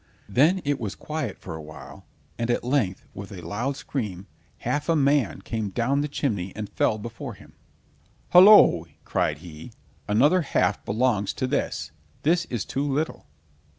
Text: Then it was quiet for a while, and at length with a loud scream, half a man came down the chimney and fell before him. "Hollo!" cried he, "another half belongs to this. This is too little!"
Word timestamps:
Then 0.27 0.63
it 0.65 0.79
was 0.79 0.95
quiet 0.95 1.37
for 1.37 1.53
a 1.53 1.61
while, 1.61 2.07
and 2.39 2.49
at 2.49 2.63
length 2.63 3.05
with 3.13 3.31
a 3.31 3.47
loud 3.47 3.77
scream, 3.77 4.25
half 4.65 4.89
a 4.89 4.95
man 4.95 5.43
came 5.43 5.69
down 5.69 6.01
the 6.01 6.07
chimney 6.07 6.51
and 6.55 6.67
fell 6.67 6.97
before 6.97 7.35
him. 7.35 7.53
"Hollo!" 8.31 8.87
cried 9.05 9.37
he, 9.45 9.71
"another 10.07 10.41
half 10.41 10.83
belongs 10.85 11.33
to 11.33 11.45
this. 11.45 11.91
This 12.23 12.45
is 12.45 12.65
too 12.65 12.83
little!" 12.91 13.27